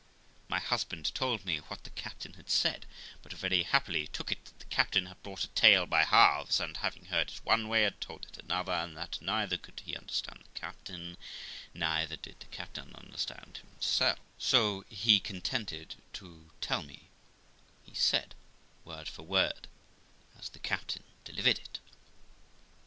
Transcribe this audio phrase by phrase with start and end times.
[0.49, 2.87] My husband told me what the captain had said,
[3.21, 6.77] but very happily took it that the captain had brought a tale by halves, and,
[6.77, 10.39] having heard it one way, had told it another; and that neither could he understand
[10.43, 11.17] the captain,
[11.75, 17.11] neither did the captain understand himself, so he contented himself to tell me,
[17.85, 18.33] he said,
[18.83, 19.67] word for word,
[20.35, 21.79] as the captain delivered it.